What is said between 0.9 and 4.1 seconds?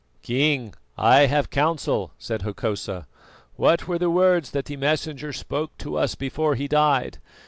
I have counsel," said Hokosa. "What were the